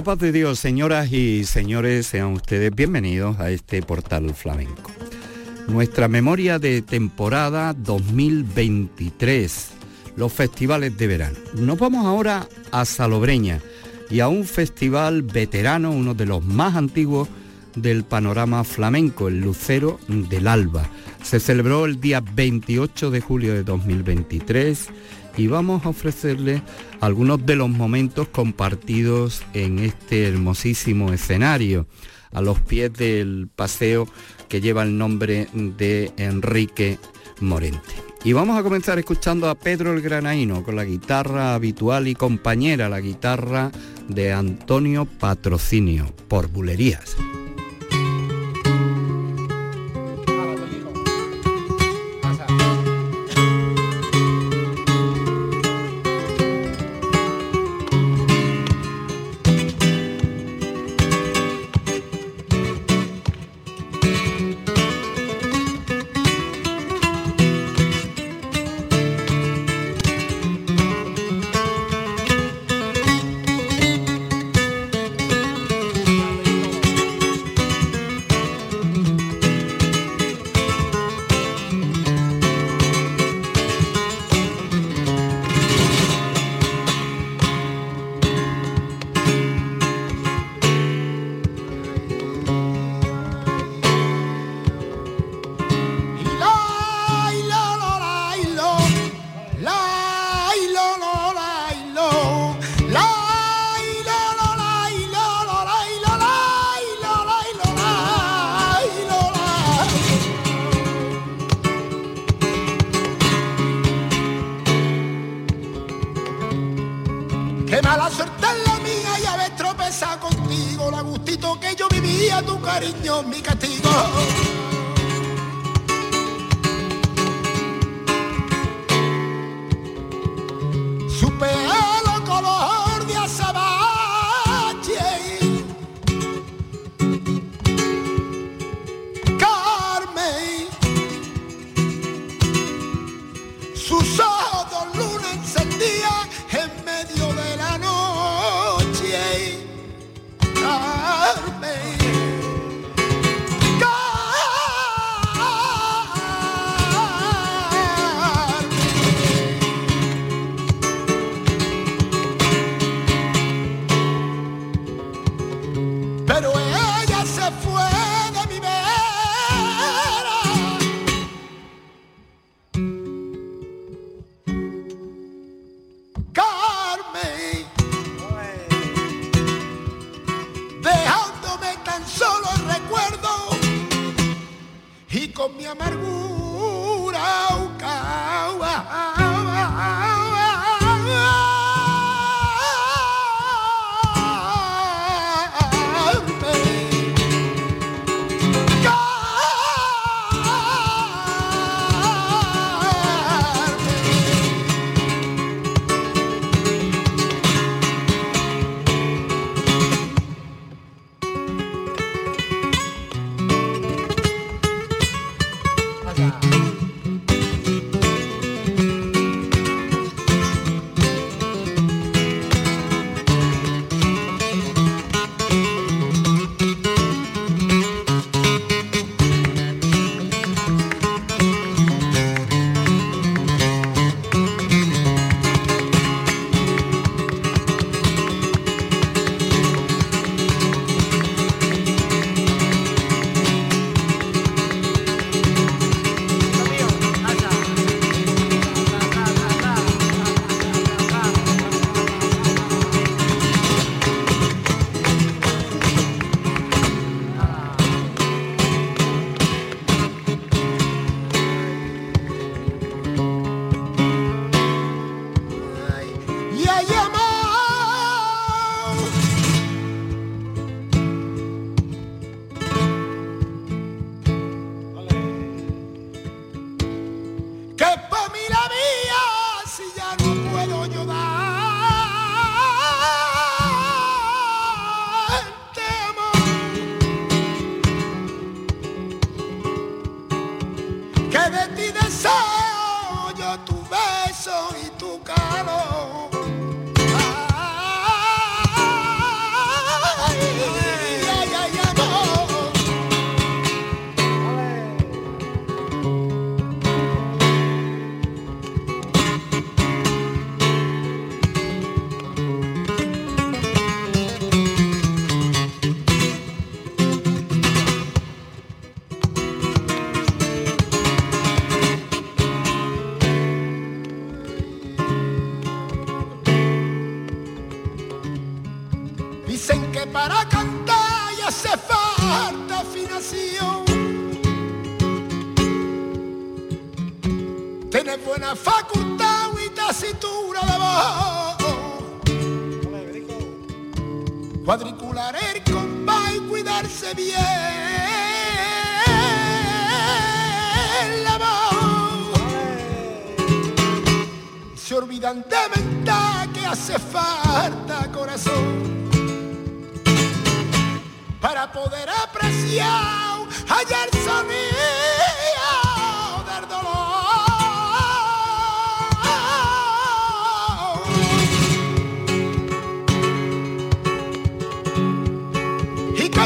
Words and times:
la 0.00 0.04
paz 0.04 0.18
de 0.18 0.32
Dios, 0.32 0.58
señoras 0.58 1.12
y 1.12 1.44
señores, 1.44 2.06
sean 2.06 2.28
ustedes 2.28 2.74
bienvenidos 2.74 3.38
a 3.38 3.50
este 3.50 3.82
portal 3.82 4.34
flamenco. 4.34 4.90
Nuestra 5.68 6.08
memoria 6.08 6.58
de 6.58 6.80
temporada 6.80 7.74
2023, 7.74 9.68
los 10.16 10.32
festivales 10.32 10.96
de 10.96 11.06
verano. 11.06 11.36
Nos 11.52 11.78
vamos 11.78 12.06
ahora 12.06 12.48
a 12.70 12.86
Salobreña 12.86 13.60
y 14.08 14.20
a 14.20 14.28
un 14.28 14.44
festival 14.44 15.20
veterano, 15.20 15.90
uno 15.90 16.14
de 16.14 16.24
los 16.24 16.42
más 16.42 16.76
antiguos 16.76 17.28
del 17.76 18.04
panorama 18.04 18.64
flamenco, 18.64 19.28
el 19.28 19.40
Lucero 19.40 20.00
del 20.08 20.48
Alba. 20.48 20.88
Se 21.22 21.40
celebró 21.40 21.84
el 21.84 22.00
día 22.00 22.22
28 22.22 23.10
de 23.10 23.20
julio 23.20 23.52
de 23.52 23.64
2023 23.64 24.88
y 25.36 25.46
vamos 25.46 25.84
a 25.84 25.90
ofrecerle 25.90 26.62
algunos 27.00 27.44
de 27.44 27.56
los 27.56 27.68
momentos 27.68 28.28
compartidos 28.28 29.42
en 29.54 29.78
este 29.78 30.28
hermosísimo 30.28 31.12
escenario, 31.12 31.86
a 32.32 32.40
los 32.40 32.60
pies 32.60 32.92
del 32.92 33.48
paseo 33.54 34.06
que 34.48 34.60
lleva 34.60 34.82
el 34.82 34.96
nombre 34.96 35.48
de 35.52 36.12
Enrique 36.16 36.98
Morente. 37.40 37.94
Y 38.22 38.34
vamos 38.34 38.58
a 38.58 38.62
comenzar 38.62 38.98
escuchando 38.98 39.48
a 39.48 39.54
Pedro 39.54 39.94
el 39.94 40.02
Granaíno 40.02 40.62
con 40.62 40.76
la 40.76 40.84
guitarra 40.84 41.54
habitual 41.54 42.06
y 42.06 42.14
compañera, 42.14 42.90
la 42.90 43.00
guitarra 43.00 43.70
de 44.08 44.32
Antonio 44.32 45.06
Patrocinio, 45.06 46.12
por 46.28 46.48
Bulerías. 46.48 47.16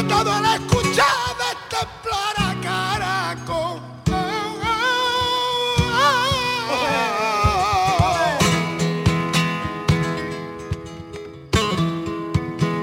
Todo 0.03 0.39
la 0.41 0.55
escuchada 0.55 1.45
explora 1.71 2.55
caraco. 2.61 3.79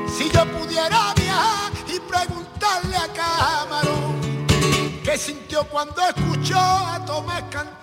Si 0.09 0.31
yo 0.31 0.47
pudiera 0.47 1.12
viajar 1.14 1.73
y 1.87 2.00
preguntarle 2.00 2.97
a 2.97 3.09
Camarón 3.12 4.47
qué 5.05 5.19
sintió 5.19 5.65
cuando 5.65 6.00
escuchó 6.03 6.58
a 6.58 7.05
Tomás 7.05 7.43
cantar. 7.50 7.81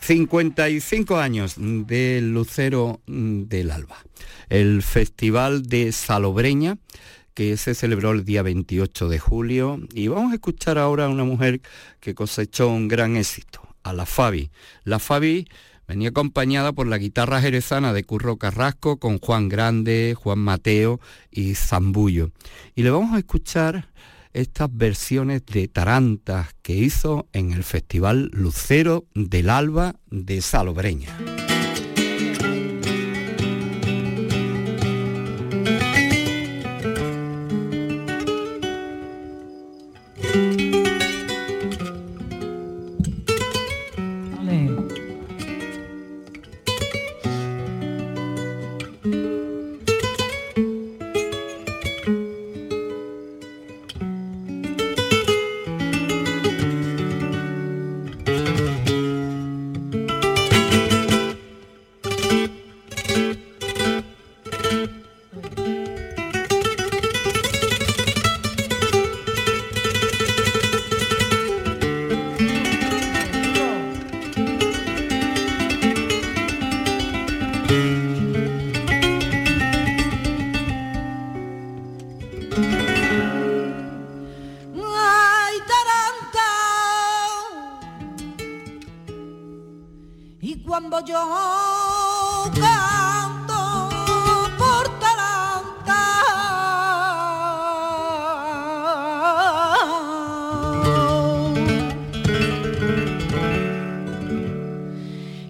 Cincuenta 0.00 0.68
y 0.68 0.80
cinco 0.80 1.16
años 1.16 1.54
del 1.56 2.34
Lucero 2.34 3.00
del 3.06 3.70
Alba. 3.70 3.96
El 4.50 4.82
Festival 4.82 5.62
de 5.62 5.92
Salobreña 5.92 6.76
que 7.34 7.56
se 7.56 7.74
celebró 7.74 8.12
el 8.12 8.24
día 8.24 8.42
28 8.42 9.08
de 9.08 9.18
julio 9.18 9.80
y 9.92 10.08
vamos 10.08 10.32
a 10.32 10.36
escuchar 10.36 10.78
ahora 10.78 11.06
a 11.06 11.08
una 11.08 11.24
mujer 11.24 11.60
que 12.00 12.14
cosechó 12.14 12.68
un 12.68 12.88
gran 12.88 13.16
éxito, 13.16 13.60
a 13.82 13.92
la 13.92 14.06
Fabi. 14.06 14.50
La 14.84 14.98
Fabi 14.98 15.46
venía 15.86 16.10
acompañada 16.10 16.72
por 16.72 16.86
la 16.86 16.98
guitarra 16.98 17.40
jerezana 17.40 17.92
de 17.92 18.04
Curro 18.04 18.36
Carrasco 18.36 18.98
con 18.98 19.18
Juan 19.18 19.48
Grande, 19.48 20.14
Juan 20.16 20.38
Mateo 20.38 21.00
y 21.30 21.54
Zambullo. 21.54 22.30
Y 22.74 22.82
le 22.82 22.90
vamos 22.90 23.14
a 23.14 23.18
escuchar 23.18 23.88
estas 24.32 24.68
versiones 24.72 25.44
de 25.46 25.68
tarantas 25.68 26.54
que 26.62 26.74
hizo 26.74 27.28
en 27.32 27.52
el 27.52 27.64
Festival 27.64 28.30
Lucero 28.32 29.06
del 29.14 29.50
Alba 29.50 29.96
de 30.10 30.40
Salobreña. 30.40 31.43
cuando 90.74 90.98
yo 91.04 92.50
canto 92.60 93.88
por 94.58 94.98
Taranta. 94.98 96.02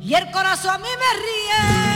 Y 0.02 0.12
el 0.12 0.30
corazón 0.30 0.74
a 0.74 0.76
mí 0.76 0.84
me 0.84 1.10
ríe. 1.22 1.93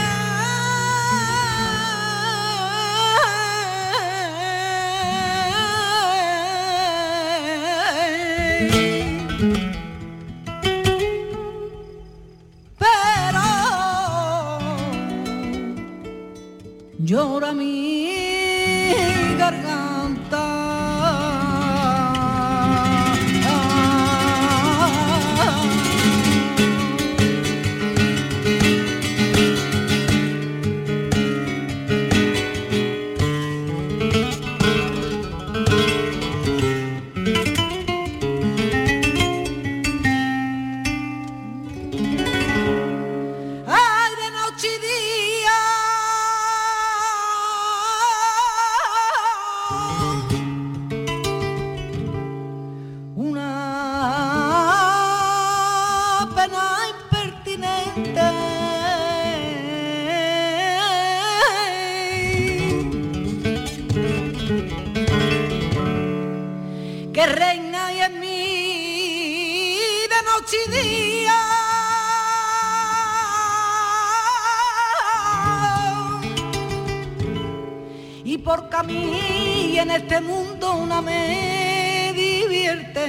Una 80.73 81.01
me 81.01 82.13
divierte. 82.15 83.05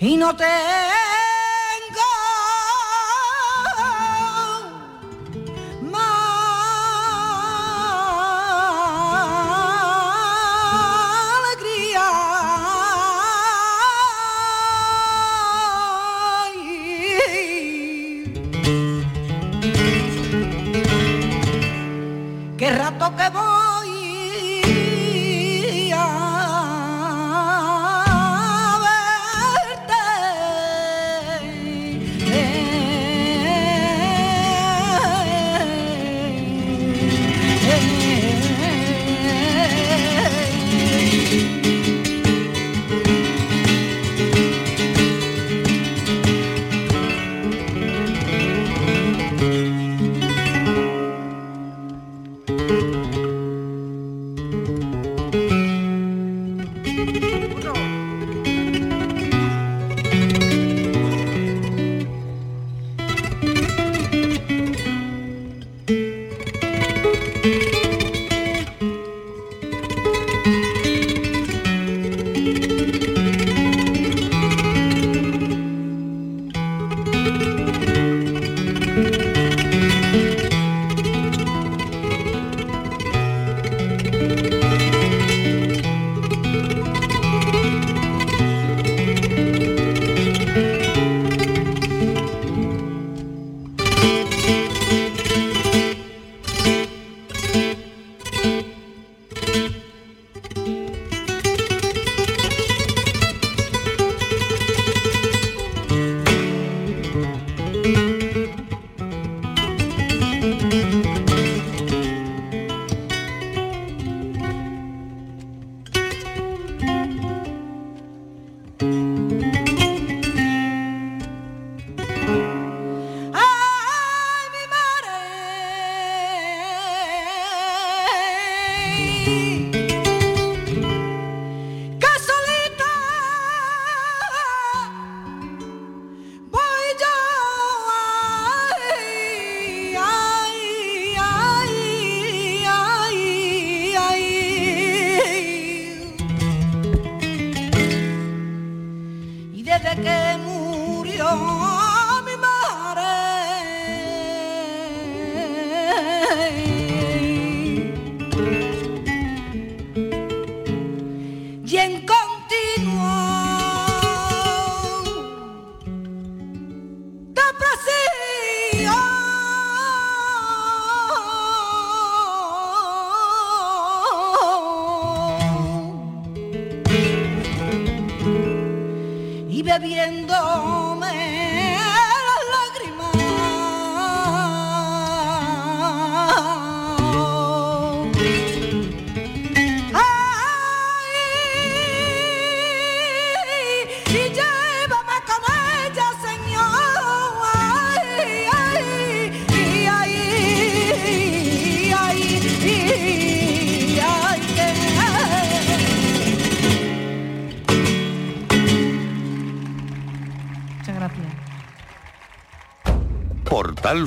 Y 0.00 0.16
no 0.16 0.36
tengo 0.36 1.03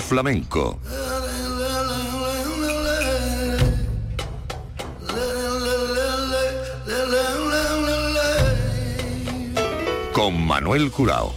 Flamenco 0.02 0.80
con 10.12 10.46
Manuel 10.46 10.92
Curao. 10.92 11.34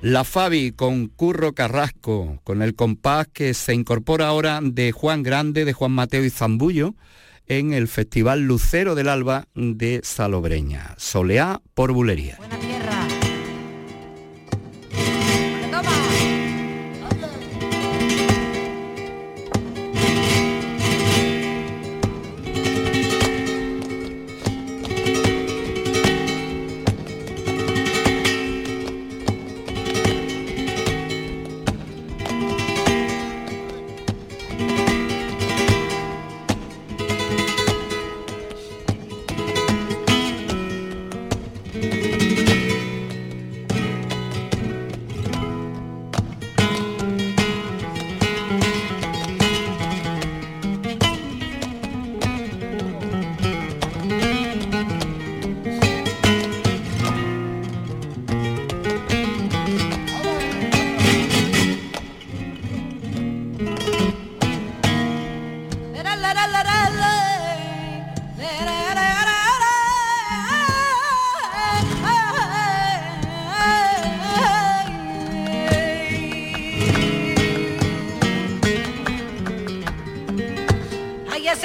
La 0.00 0.24
Fabi 0.24 0.72
con 0.72 1.08
Curro 1.08 1.52
Carrasco, 1.52 2.40
con 2.42 2.62
el 2.62 2.74
compás 2.74 3.26
que 3.30 3.54
se 3.54 3.74
incorpora 3.74 4.28
ahora 4.28 4.60
de 4.62 4.92
Juan 4.92 5.22
Grande, 5.22 5.64
de 5.64 5.72
Juan 5.72 5.92
Mateo 5.92 6.24
y 6.24 6.30
Zambullo 6.30 6.94
en 7.46 7.74
el 7.74 7.88
Festival 7.88 8.46
Lucero 8.46 8.94
del 8.94 9.08
Alba 9.08 9.48
de 9.54 10.00
Salobreña. 10.04 10.94
Soleá 10.96 11.60
por 11.74 11.92
Bulería. 11.92 12.38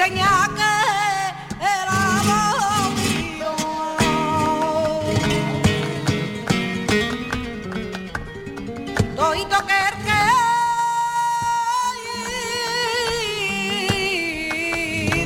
enseña 0.04 0.48
que 0.56 0.74
el 1.60 1.88
amor 1.88 2.90
mío. 2.96 3.52
Doy 9.14 9.40
toquer 9.44 9.94
que 10.06 10.22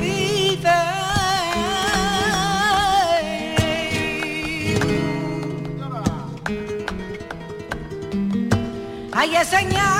vive. 0.01 0.79
Ay, 9.13 9.35
enseña 9.35 9.96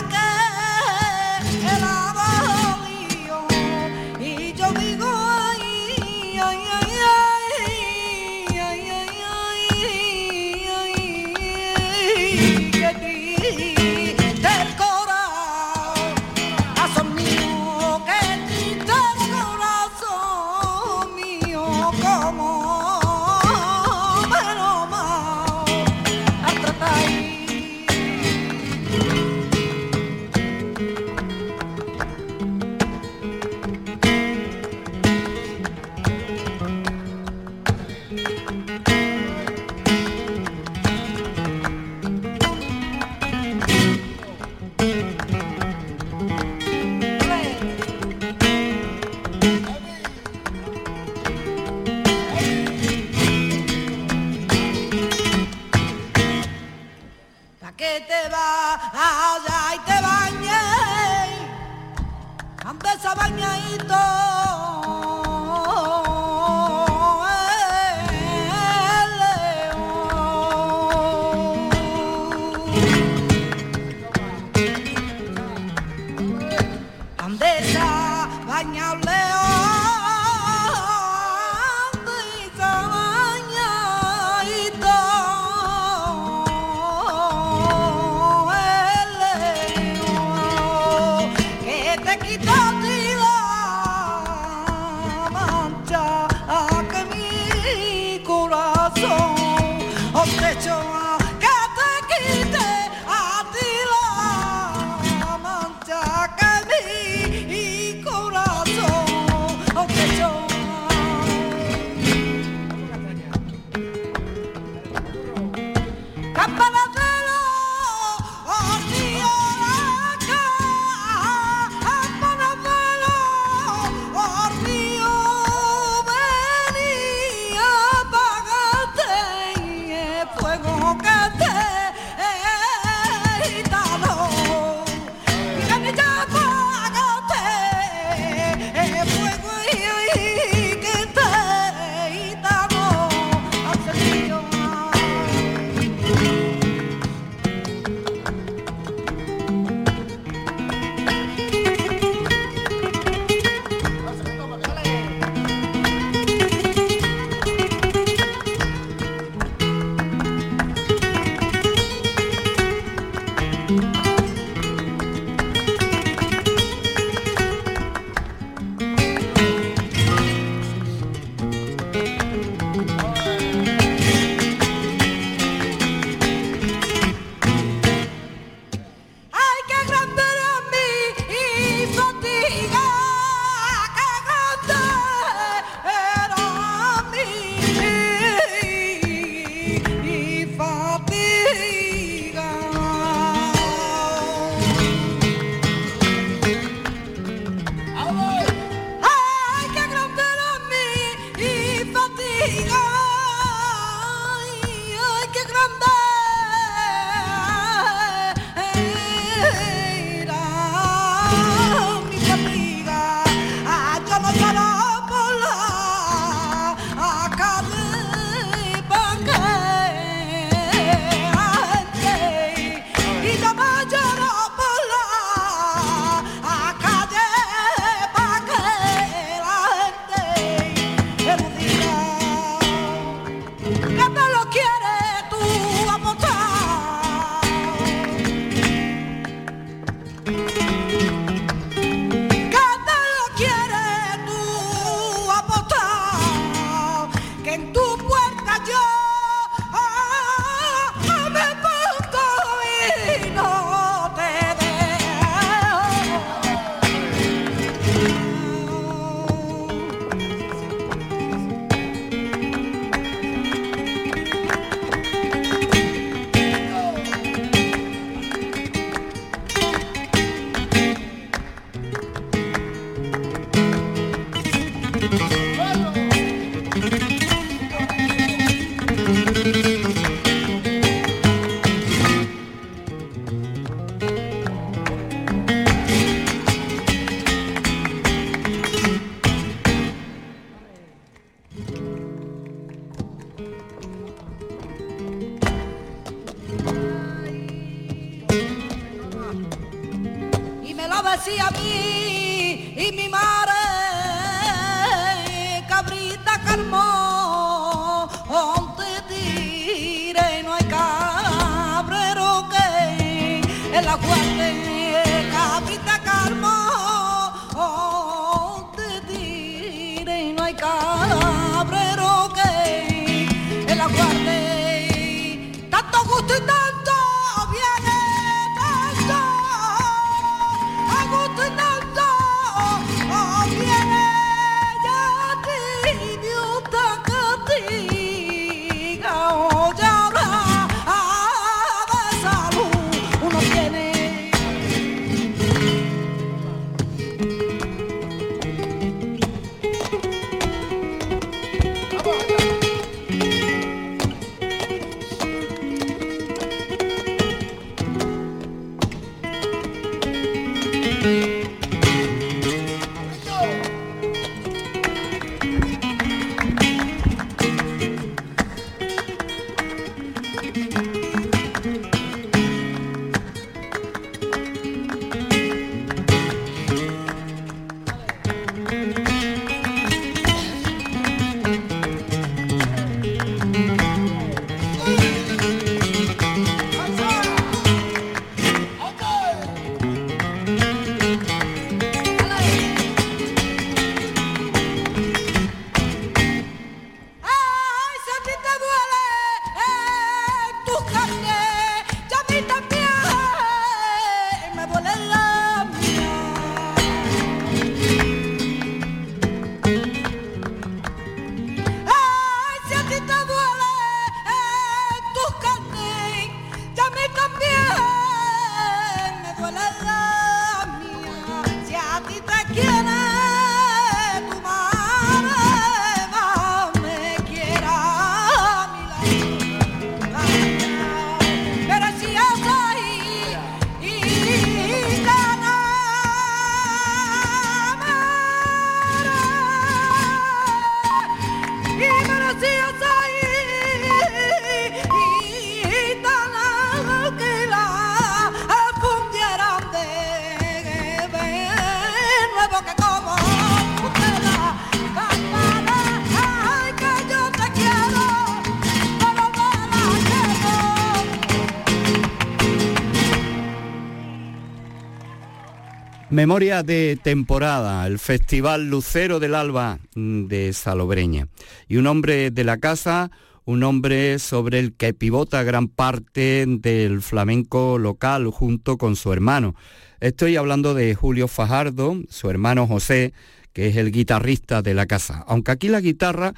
Memoria 466.18 466.64
de 466.64 466.98
temporada, 467.00 467.86
el 467.86 468.00
Festival 468.00 468.72
Lucero 468.72 469.20
del 469.20 469.36
Alba 469.36 469.78
de 469.94 470.52
Salobreña. 470.52 471.28
Y 471.68 471.78
un 471.78 471.86
hombre 471.86 472.32
de 472.32 472.44
la 472.44 472.58
casa, 472.58 473.12
un 473.46 473.62
hombre 473.62 474.18
sobre 474.18 474.58
el 474.58 474.74
que 474.74 474.96
pivota 474.96 475.44
gran 475.44 475.68
parte 475.68 476.44
del 476.48 477.04
flamenco 477.04 477.78
local 477.78 478.32
junto 478.32 478.80
con 478.80 478.96
su 478.96 479.14
hermano. 479.14 479.54
Estoy 480.00 480.38
hablando 480.38 480.74
de 480.74 480.96
Julio 480.96 481.28
Fajardo, 481.28 482.02
su 482.10 482.32
hermano 482.32 482.66
José, 482.66 483.14
que 483.54 483.68
es 483.68 483.76
el 483.76 483.92
guitarrista 483.92 484.64
de 484.64 484.74
la 484.74 484.88
casa. 484.88 485.24
Aunque 485.28 485.52
aquí 485.52 485.70
la 485.70 485.82
guitarra 485.82 486.34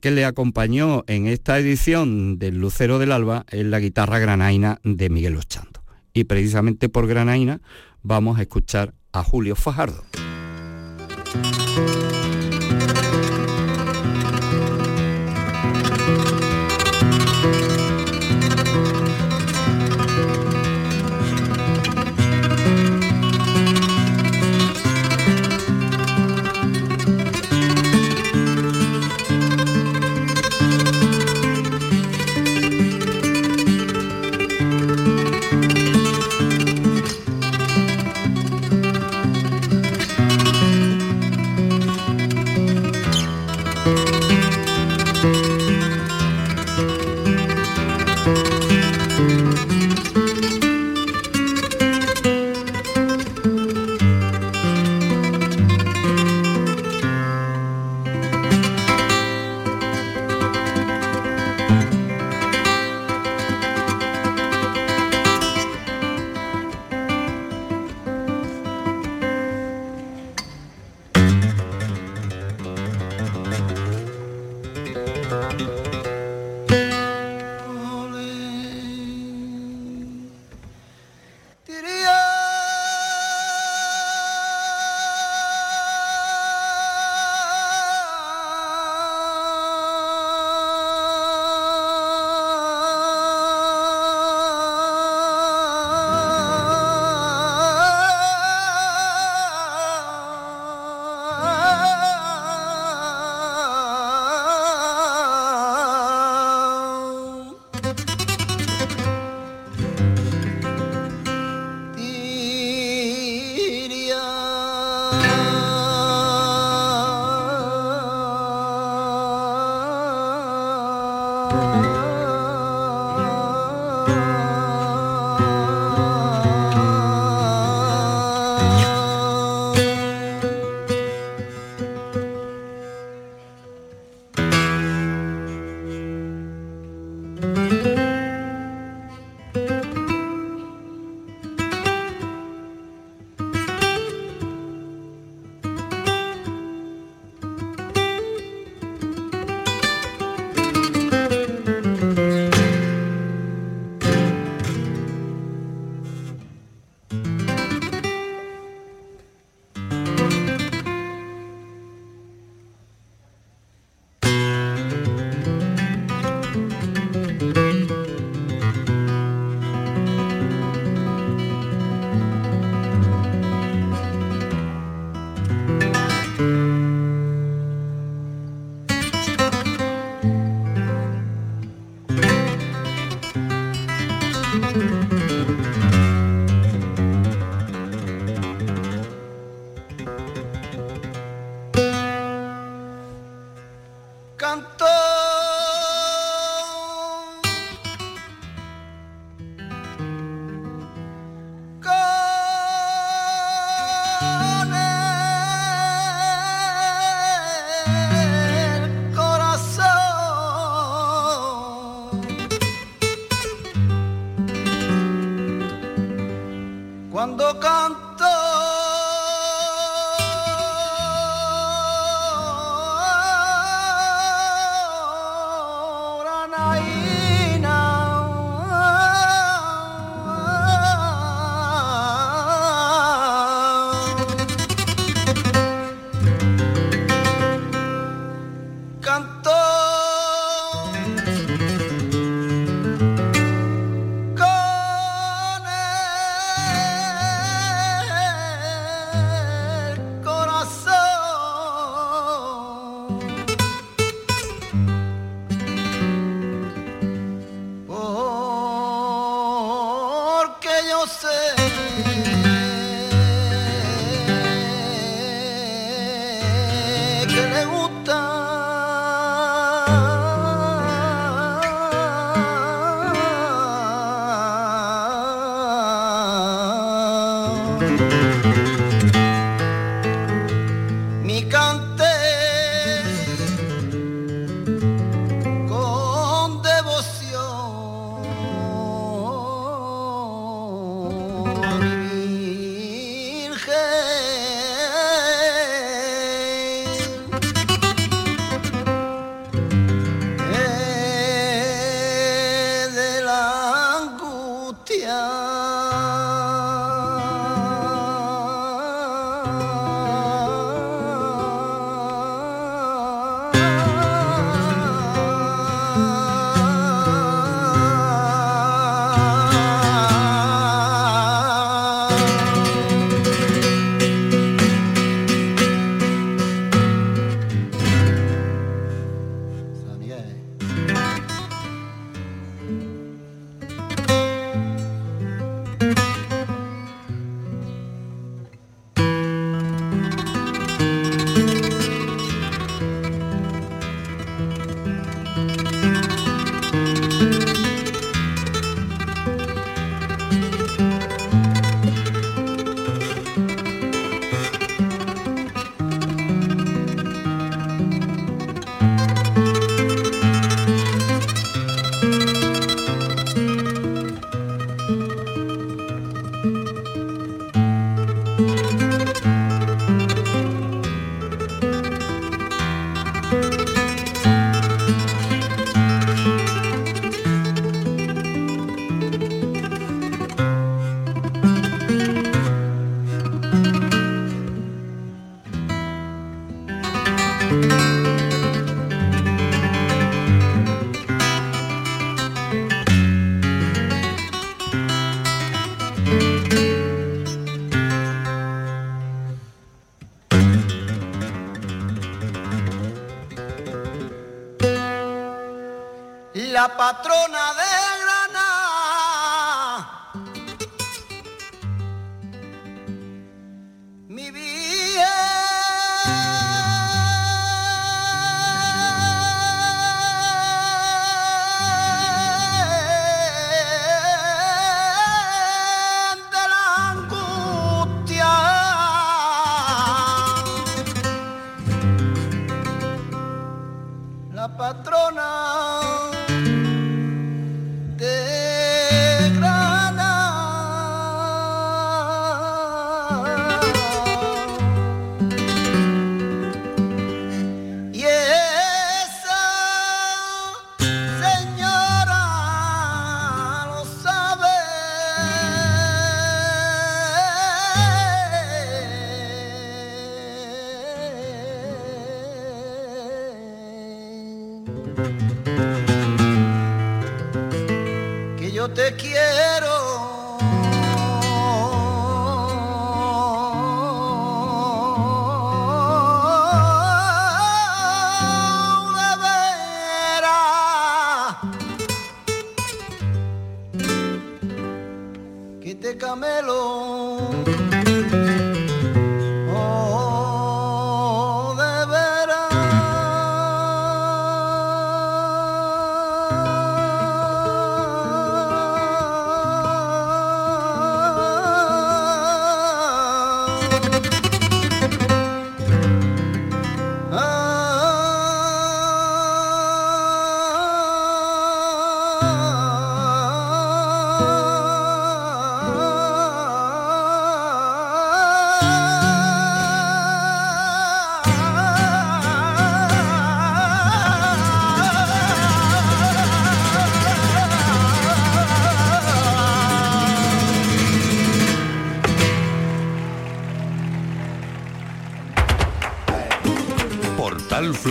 que 0.00 0.10
le 0.10 0.24
acompañó 0.24 1.04
en 1.06 1.28
esta 1.28 1.60
edición 1.60 2.40
del 2.40 2.58
Lucero 2.58 2.98
del 2.98 3.12
Alba 3.12 3.46
es 3.52 3.64
la 3.64 3.78
guitarra 3.78 4.18
granaina 4.18 4.80
de 4.82 5.10
Miguel 5.10 5.36
Ochando. 5.36 5.80
Y 6.12 6.24
precisamente 6.24 6.88
por 6.88 7.06
granaina 7.06 7.60
vamos 8.02 8.40
a 8.40 8.42
escuchar 8.42 8.94
a 9.12 9.22
Julio 9.22 9.54
Fajardo. 9.54 10.02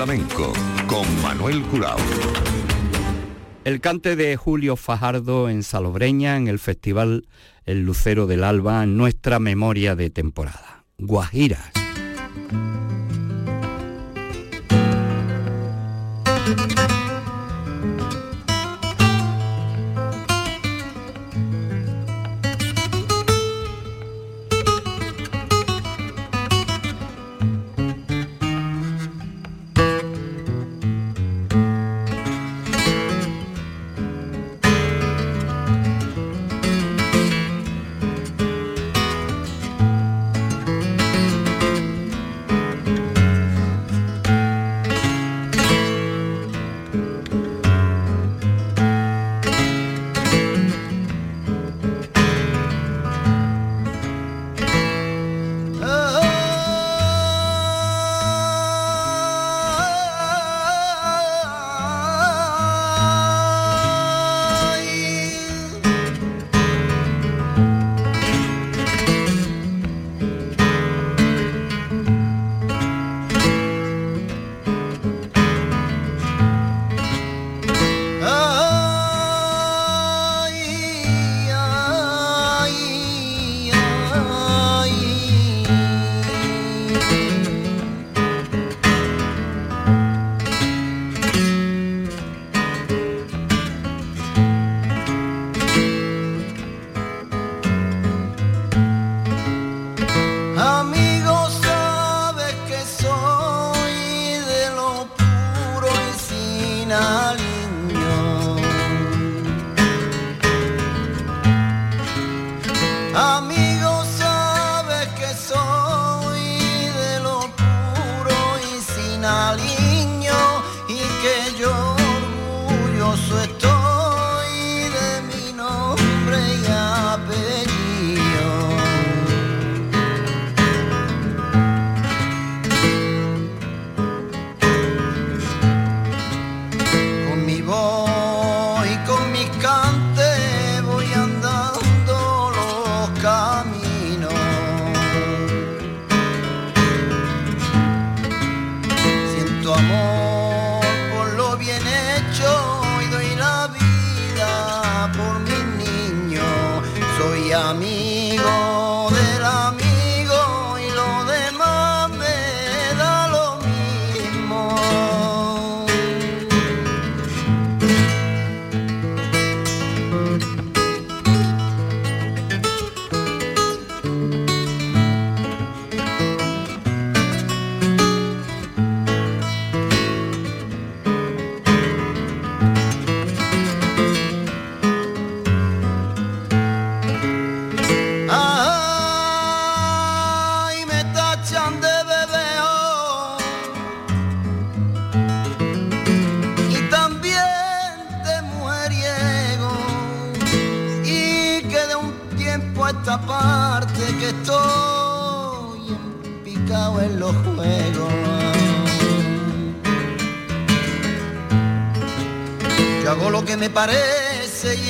Flamenco 0.04 0.52
con 0.88 1.06
Manuel. 1.22 1.64
El 3.64 3.82
cante 3.82 4.16
de 4.16 4.36
Julio 4.36 4.76
Fajardo 4.76 5.47
en 5.47 5.62
Salobreña 5.62 6.38
en 6.38 6.47
el 6.47 6.58
festival 6.58 7.28
El 7.68 7.84
Lucero 7.84 8.26
del 8.26 8.43
Alba, 8.43 8.88
nuestra 8.88 9.38
memoria 9.38 9.95
de 9.95 10.10
temporada. 10.10 10.86
Guajiras. 10.97 11.70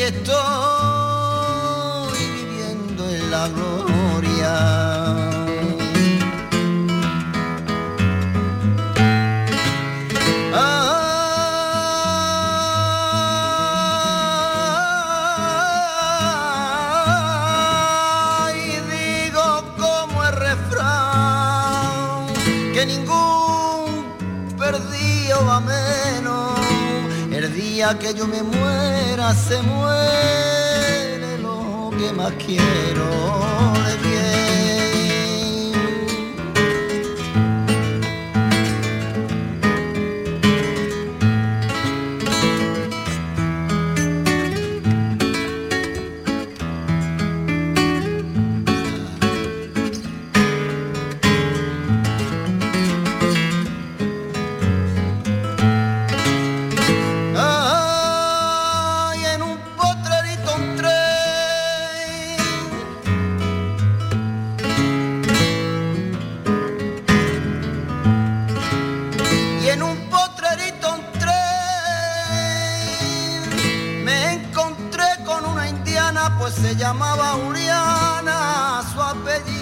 Y 0.02 0.04
estoy 0.04 0.34
viviendo 2.18 3.08
en 3.08 3.30
la 3.30 3.48
gloria. 3.50 4.82
que 28.00 28.14
yo 28.14 28.26
me 28.28 28.42
pues 76.42 76.56
se 76.56 76.76
llamaba 76.76 77.34
Juliana 77.34 78.82
su 78.92 79.00
apellido 79.00 79.61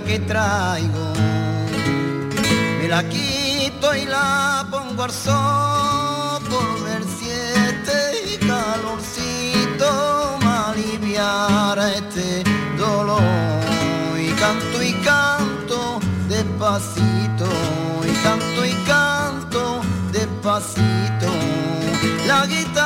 que 0.00 0.18
traigo. 0.20 1.12
Me 2.80 2.88
la 2.88 3.06
quito 3.08 3.94
y 3.94 4.06
la 4.06 4.66
pongo 4.70 5.04
al 5.04 5.10
sol 5.10 6.42
por 6.48 6.84
ver 6.84 7.02
si 7.04 7.28
este 7.30 8.38
calorcito 8.46 10.38
me 10.40 10.52
aliviara 10.70 11.92
este 11.92 12.42
dolor. 12.78 13.22
Y 14.18 14.30
canto 14.32 14.82
y 14.82 14.92
canto 15.04 16.00
despacito 16.28 17.48
y 18.02 18.12
canto 18.22 18.64
y 18.64 18.72
canto 18.86 19.80
despacito. 20.10 21.30
La 22.26 22.46
guitarra 22.46 22.81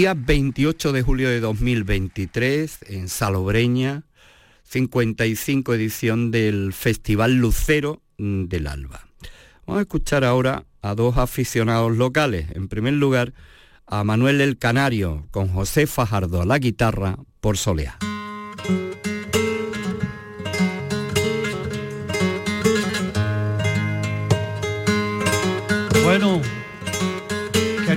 Día 0.00 0.14
28 0.16 0.92
de 0.92 1.02
julio 1.02 1.28
de 1.28 1.40
2023 1.40 2.86
en 2.88 3.10
Salobreña, 3.10 4.04
55 4.62 5.74
edición 5.74 6.30
del 6.30 6.72
Festival 6.72 7.34
Lucero 7.34 8.00
mm, 8.16 8.44
del 8.44 8.66
Alba. 8.66 9.06
Vamos 9.66 9.80
a 9.80 9.82
escuchar 9.82 10.24
ahora 10.24 10.64
a 10.80 10.94
dos 10.94 11.18
aficionados 11.18 11.94
locales. 11.98 12.46
En 12.54 12.68
primer 12.68 12.94
lugar, 12.94 13.34
a 13.86 14.02
Manuel 14.02 14.40
el 14.40 14.56
Canario 14.56 15.26
con 15.32 15.48
José 15.48 15.86
Fajardo 15.86 16.40
a 16.40 16.46
la 16.46 16.58
guitarra 16.58 17.18
por 17.42 17.58
Soleá. 17.58 17.98
Bueno, 26.04 26.40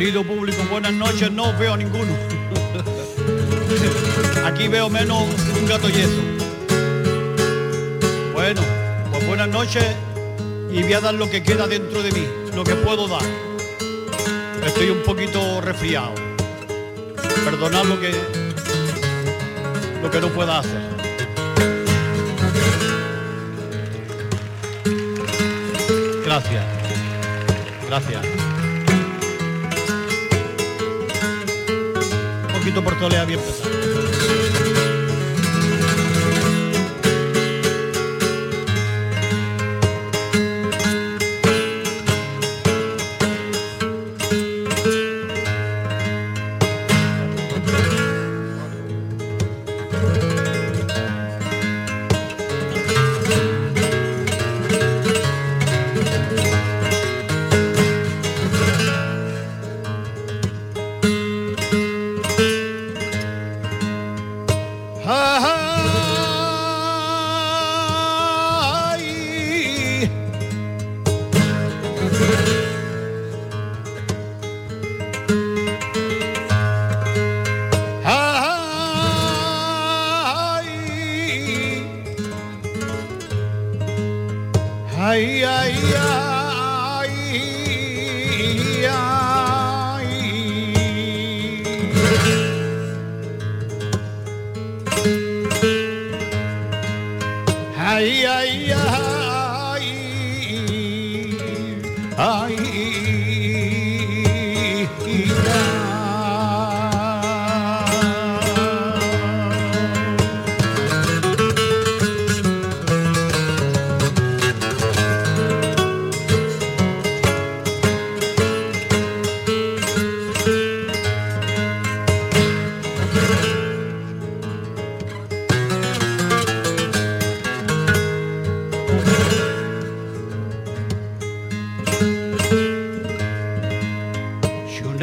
querido 0.03 0.25
público, 0.25 0.61
buenas 0.69 0.91
noches. 0.91 1.31
No 1.31 1.57
veo 1.57 1.77
ninguno. 1.77 2.11
Aquí 4.45 4.67
veo 4.67 4.89
menos 4.89 5.23
un 5.57 5.65
gato 5.65 5.87
yeso. 5.87 6.19
Bueno, 8.33 8.61
pues 9.11 9.25
buenas 9.25 9.47
noches 9.47 9.85
y 10.73 10.83
voy 10.83 10.91
a 10.91 10.99
dar 10.99 11.13
lo 11.13 11.29
que 11.29 11.41
queda 11.41 11.67
dentro 11.67 12.03
de 12.03 12.11
mí, 12.11 12.27
lo 12.53 12.65
que 12.65 12.75
puedo 12.75 13.07
dar. 13.07 13.21
Estoy 14.65 14.89
un 14.89 15.03
poquito 15.03 15.61
resfriado. 15.61 16.13
Perdonad 17.45 17.85
lo 17.85 17.97
que 17.97 18.11
lo 20.01 20.11
que 20.11 20.19
no 20.19 20.27
pueda 20.27 20.59
hacer. 20.59 20.81
Gracias. 26.25 26.65
Gracias. 27.87 28.52
Un 32.73 32.77
poquito 32.77 32.89
por 32.89 32.99
tolea 32.99 33.23
bien 33.25 33.39
pesado. 33.39 33.82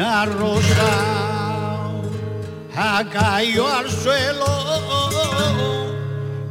Una 0.01 0.25
rosa 0.25 1.93
caído 3.11 3.67
al 3.67 3.89
suelo 3.89 4.47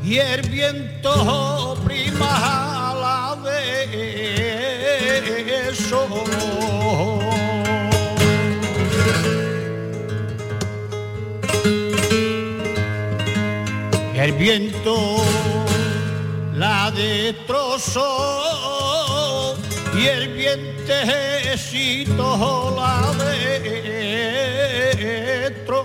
y 0.04 0.18
el 0.18 0.42
viento 0.48 1.76
prima 1.84 2.94
la 2.94 3.36
de. 3.42 3.70
El 14.14 14.32
viento 14.32 15.16
la 16.54 16.90
destrozó 16.90 18.06
y 19.98 20.06
el 20.06 20.34
vientecito 21.70 22.74
la 22.76 23.12
destrozó. 25.62 25.82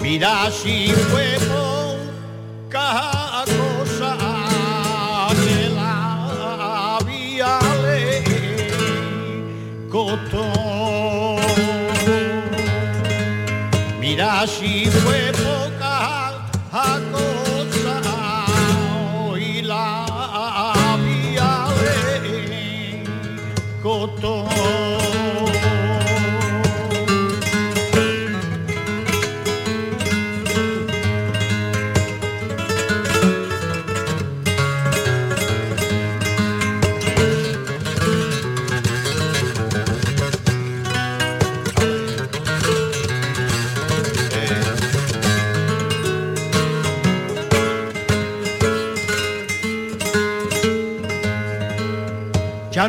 Mira 0.00 0.50
si 0.50 0.88
fue 0.88 1.36
poca 1.48 3.44
cosa 3.46 4.16
que 5.44 5.68
la 5.70 6.96
había 6.96 7.58
le 7.82 8.24
costó. 9.88 10.46
Mira 14.00 14.46
si 14.46 14.86
fue 14.86 15.32
poca 15.32 15.63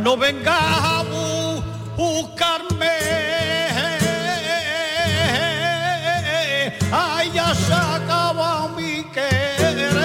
No 0.02 0.18
vengas 0.18 0.54
a 0.54 1.04
bu- 1.10 1.64
buscarme. 1.96 2.92
Ay, 6.92 7.32
ya 7.34 7.56
se 7.56 7.74
acaba 7.74 8.68
mi 8.76 9.04
querer. 9.14 9.96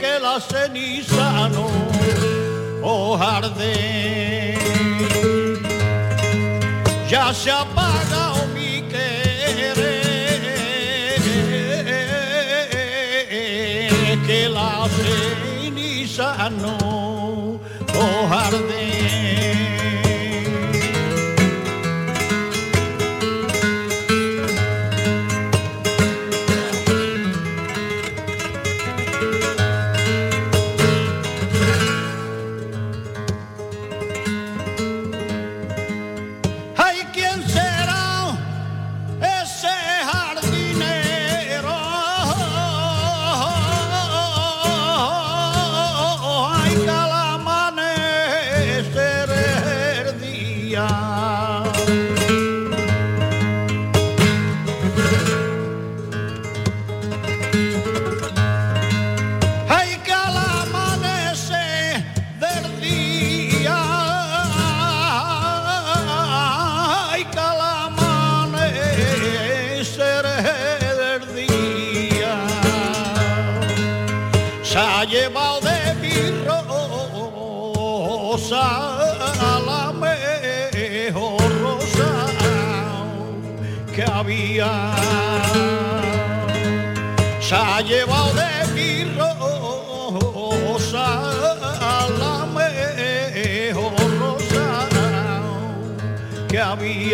Que 0.00 0.18
la 0.20 0.40
ceniza 0.40 1.48
no 1.48 1.66
os 2.82 3.20
arde. 3.20 3.74
Ya 7.10 7.34
se 7.34 7.50
ha 7.50 7.64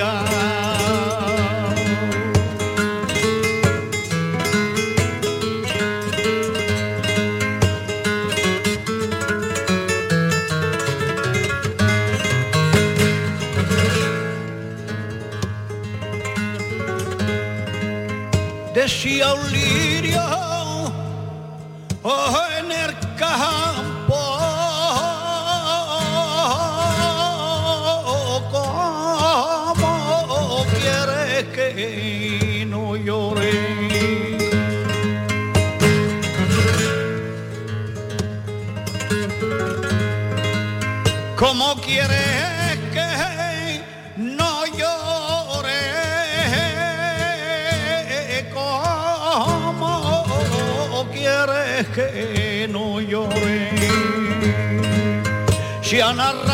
había. 0.04 0.44
Decía 18.74 19.32
un 19.32 19.50
Se 56.14 56.20
han 56.20 56.53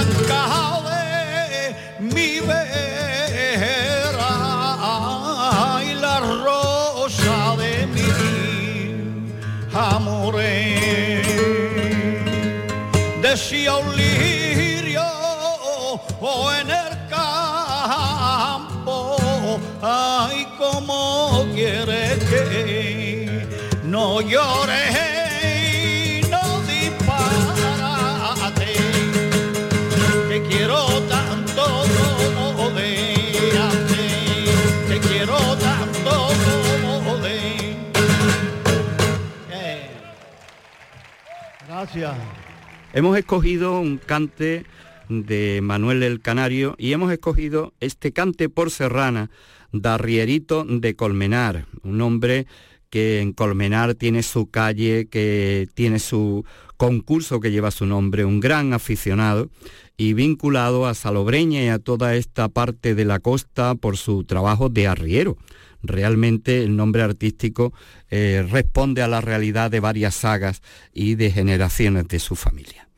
Hemos 42.93 43.19
escogido 43.19 43.81
un 43.81 43.99
cante 43.99 44.65
de 45.09 45.61
Manuel 45.63 46.03
el 46.05 46.21
Canario 46.21 46.77
y 46.79 46.93
hemos 46.93 47.13
escogido 47.13 47.73
este 47.81 48.13
cante 48.13 48.49
por 48.49 48.71
serrana 48.71 49.31
de 49.73 49.89
Arrierito 49.89 50.65
de 50.65 50.95
Colmenar, 50.95 51.67
un 51.83 52.01
hombre 52.01 52.47
que 52.91 53.21
en 53.21 53.33
Colmenar 53.33 53.95
tiene 53.95 54.23
su 54.23 54.51
calle, 54.51 55.09
que 55.09 55.69
tiene 55.75 55.99
su 55.99 56.45
concurso 56.77 57.41
que 57.41 57.51
lleva 57.51 57.71
su 57.71 57.87
nombre, 57.87 58.25
un 58.25 58.41
gran 58.41 58.73
aficionado 58.73 59.51
y 59.97 60.15
vinculado 60.15 60.87
a 60.87 60.95
Salobreña 60.95 61.63
y 61.63 61.69
a 61.69 61.79
toda 61.79 62.15
esta 62.15 62.49
parte 62.49 62.95
de 62.95 63.05
la 63.05 63.19
costa 63.19 63.75
por 63.75 63.97
su 63.97 64.25
trabajo 64.25 64.69
de 64.69 64.87
arriero. 64.87 65.37
Realmente 65.83 66.63
el 66.63 66.77
nombre 66.77 67.03
artístico 67.03 67.73
eh, 68.11 68.47
responde 68.49 69.03
a 69.03 69.09
la 69.09 69.21
realidad 69.21 69.71
de 69.71 69.81
varias 69.81 70.15
sagas 70.15 70.63
y 70.93 71.15
de 71.15 71.31
generaciones 71.31 72.09
de 72.09 72.19
su 72.19 72.37
familia. 72.37 72.89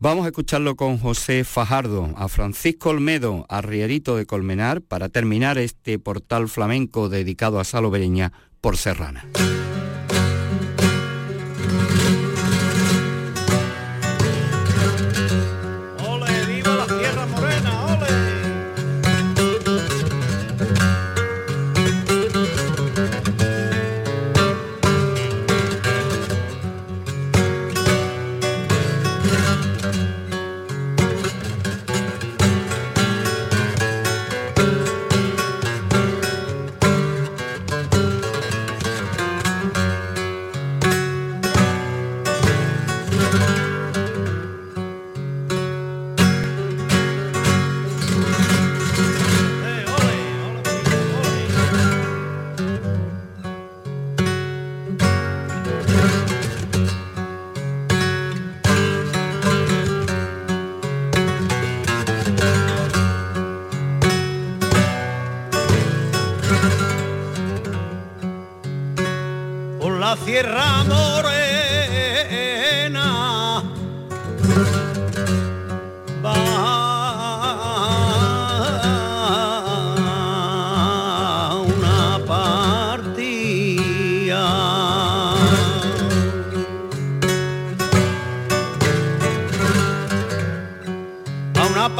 Vamos 0.00 0.26
a 0.26 0.28
escucharlo 0.28 0.76
con 0.76 0.98
José 0.98 1.42
Fajardo, 1.42 2.14
a 2.16 2.28
Francisco 2.28 2.90
Olmedo, 2.90 3.46
arrierito 3.48 4.16
de 4.16 4.26
Colmenar, 4.26 4.80
para 4.80 5.08
terminar 5.08 5.58
este 5.58 5.98
portal 5.98 6.48
flamenco 6.48 7.08
dedicado 7.08 7.58
a 7.58 7.64
Salobreña 7.64 8.32
por 8.60 8.76
Serrana. 8.76 9.26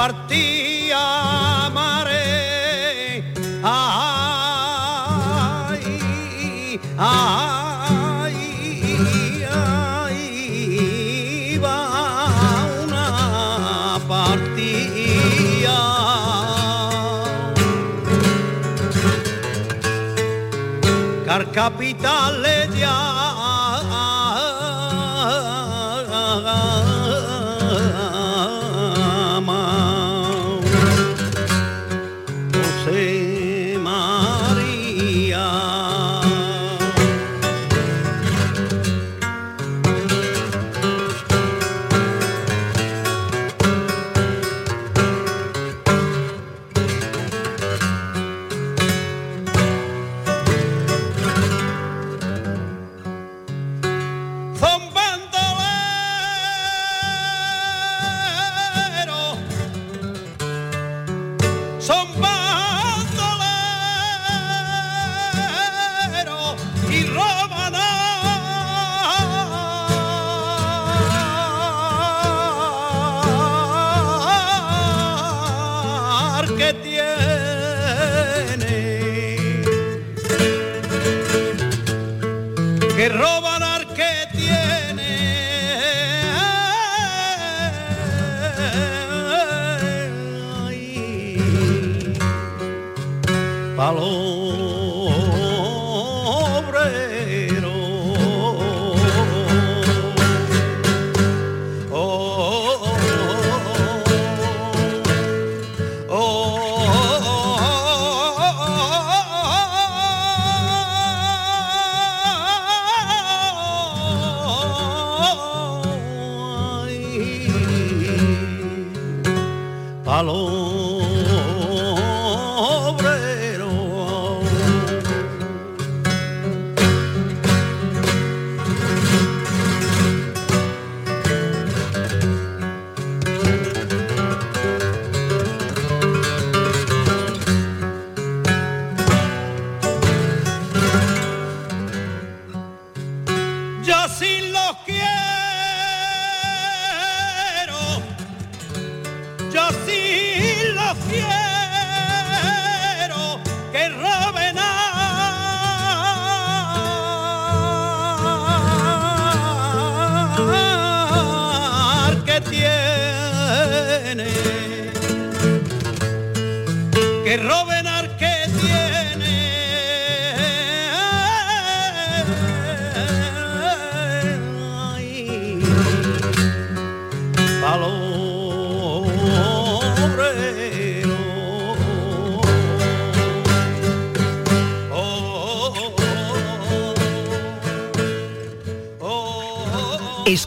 A 0.09 0.58